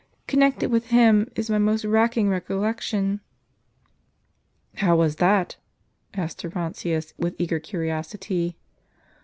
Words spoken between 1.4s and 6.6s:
my most racking recollection." "How was that?" asked